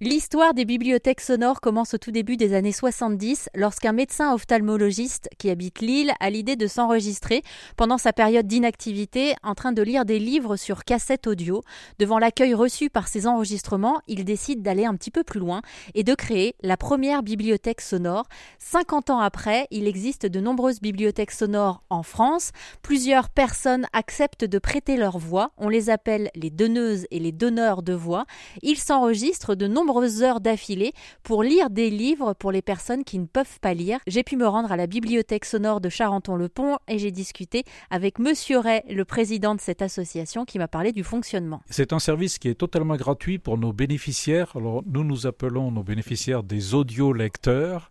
[0.00, 5.50] L'histoire des bibliothèques sonores commence au tout début des années 70 lorsqu'un médecin ophtalmologiste qui
[5.50, 7.42] habite Lille a l'idée de s'enregistrer
[7.76, 11.62] pendant sa période d'inactivité en train de lire des livres sur cassette audio.
[11.98, 15.62] Devant l'accueil reçu par ces enregistrements, il décide d'aller un petit peu plus loin
[15.96, 18.28] et de créer la première bibliothèque sonore.
[18.60, 22.52] 50 ans après, il existe de nombreuses bibliothèques sonores en France.
[22.82, 25.50] Plusieurs personnes acceptent de prêter leur voix.
[25.58, 28.26] On les appelle les donneuses et les donneurs de voix.
[28.62, 30.92] Ils s'enregistrent de nombreux nombreuses heures d'affilée
[31.22, 33.98] pour lire des livres pour les personnes qui ne peuvent pas lire.
[34.06, 38.58] J'ai pu me rendre à la bibliothèque sonore de Charenton-le-Pont et j'ai discuté avec Monsieur
[38.58, 41.62] Ray, le président de cette association, qui m'a parlé du fonctionnement.
[41.70, 44.52] C'est un service qui est totalement gratuit pour nos bénéficiaires.
[44.56, 47.88] Alors nous nous appelons nos bénéficiaires des audio-lecteurs,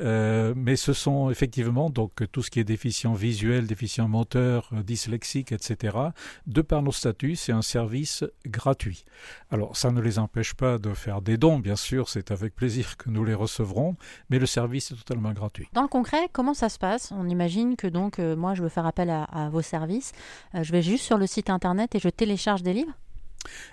[0.00, 5.52] euh, mais ce sont effectivement donc tout ce qui est déficient visuel, déficient moteur, dyslexique,
[5.52, 5.98] etc.
[6.46, 9.04] De par nos statuts, c'est un service gratuit.
[9.50, 12.96] Alors ça ne les empêche pas de faire des dons, bien sûr, c'est avec plaisir
[12.96, 13.96] que nous les recevrons,
[14.30, 15.68] mais le service est totalement gratuit.
[15.72, 17.12] Dans le concret, comment ça se passe?
[17.12, 20.12] On imagine que donc euh, moi je veux faire appel à, vos services,
[20.54, 22.92] euh, je vais juste sur le site internet et je télécharge des livres?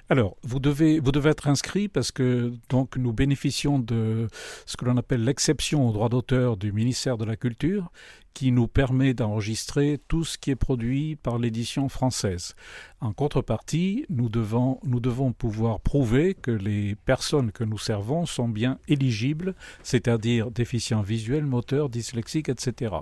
[0.09, 4.27] Alors, vous devez, vous devez être inscrit parce que donc nous bénéficions de
[4.65, 7.91] ce que l'on appelle l'exception au droit d'auteur du ministère de la Culture,
[8.33, 12.55] qui nous permet d'enregistrer tout ce qui est produit par l'édition française.
[13.01, 18.47] En contrepartie, nous devons, nous devons pouvoir prouver que les personnes que nous servons sont
[18.47, 22.95] bien éligibles, c'est-à-dire déficients visuels, moteurs, dyslexiques, etc.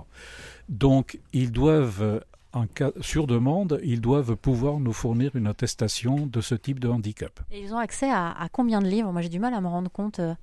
[0.68, 6.40] Donc, ils doivent en cas, sur demande, ils doivent pouvoir nous fournir une attestation de
[6.40, 7.40] ce type de handicap.
[7.50, 9.12] Et ils ont accès à, à combien de livres?
[9.12, 10.18] Moi j'ai du mal à me rendre compte.
[10.18, 10.34] Euh.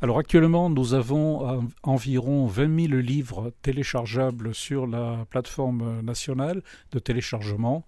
[0.00, 7.84] Alors actuellement, nous avons environ 20 000 livres téléchargeables sur la plateforme nationale de téléchargement.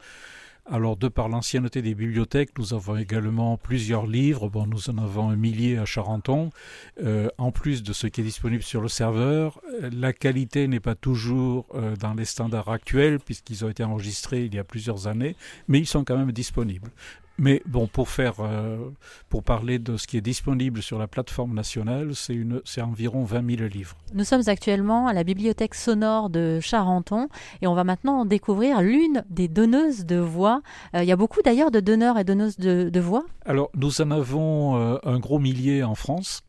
[0.65, 4.49] Alors, de par l'ancienneté des bibliothèques, nous avons également plusieurs livres.
[4.49, 6.51] Bon, nous en avons un millier à Charenton.
[7.03, 10.95] Euh, en plus de ce qui est disponible sur le serveur, la qualité n'est pas
[10.95, 15.35] toujours euh, dans les standards actuels, puisqu'ils ont été enregistrés il y a plusieurs années,
[15.67, 16.91] mais ils sont quand même disponibles.
[17.43, 18.79] Mais bon, pour faire, euh,
[19.29, 23.25] pour parler de ce qui est disponible sur la plateforme nationale, c'est une, c'est environ
[23.25, 23.97] 20 000 livres.
[24.15, 27.27] Nous sommes actuellement à la bibliothèque sonore de Charenton
[27.61, 30.63] et on va maintenant découvrir l'une des donneuses de voix.
[30.95, 33.25] Euh, il y a beaucoup d'ailleurs de donneurs et donneuses de, voix.
[33.45, 36.43] Alors, nous en avons euh, un gros millier en France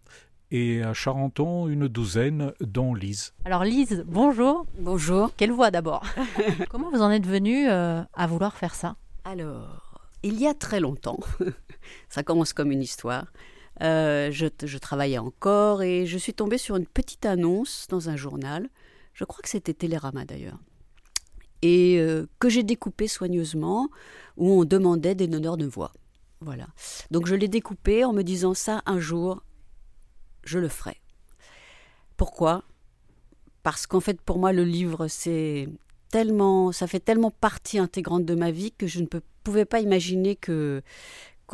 [0.51, 3.33] et à Charenton une douzaine, dont Lise.
[3.45, 4.67] Alors Lise, bonjour.
[4.79, 5.31] Bonjour.
[5.37, 6.03] Quelle voix d'abord?
[6.69, 8.95] Comment vous en êtes venue à vouloir faire ça?
[9.25, 9.82] Alors,
[10.23, 11.19] il y a très longtemps,
[12.09, 13.28] ça commence comme une histoire,
[13.81, 18.69] euh, je, travaillais encore et je suis tombée sur une petite annonce dans un journal,
[19.13, 20.59] je crois que c'était Télérama d'ailleurs,
[21.62, 23.89] et euh, que j'ai découpé soigneusement,
[24.38, 25.91] où on demandait des donneurs de voix.
[26.41, 26.67] Voilà.
[27.09, 29.44] Donc je l'ai découpé en me disant ça un jour,
[30.44, 30.97] je le ferai.
[32.17, 32.63] Pourquoi?
[33.63, 35.69] Parce qu'en fait, pour moi, le livre, c'est
[36.09, 39.07] tellement, ça fait tellement partie intégrante de ma vie que je ne
[39.43, 40.81] pouvais pas imaginer qu'on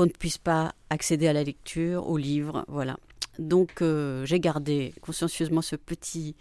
[0.06, 2.98] ne puisse pas accéder à la lecture, aux livres, voilà.
[3.40, 6.36] Donc euh, j'ai gardé consciencieusement ce petit,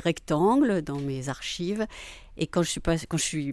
[0.00, 1.86] rectangle dans mes archives.
[2.36, 2.80] Et quand je suis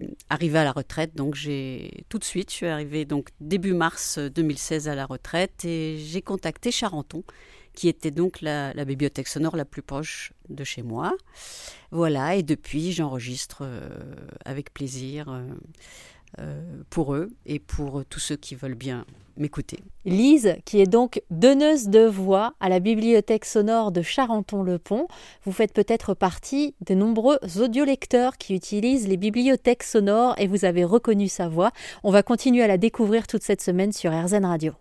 [0.30, 4.18] arrivée à la retraite, donc j'ai tout de suite, je suis arrivée donc début mars
[4.18, 7.22] 2016 à la retraite et j'ai contacté Charenton,
[7.74, 11.14] qui était donc la, bibliothèque sonore la plus proche de chez moi.
[11.92, 13.90] Voilà, et depuis j'enregistre euh,
[14.44, 15.28] avec plaisir.
[15.28, 15.46] Euh,
[16.90, 19.04] pour eux et pour tous ceux qui veulent bien
[19.36, 19.78] m'écouter.
[20.04, 25.08] Lise, qui est donc donneuse de voix à la bibliothèque sonore de Charenton-le-Pont,
[25.44, 30.84] vous faites peut-être partie des nombreux audiolecteurs qui utilisent les bibliothèques sonores et vous avez
[30.84, 31.72] reconnu sa voix.
[32.04, 34.72] On va continuer à la découvrir toute cette semaine sur RZN Radio.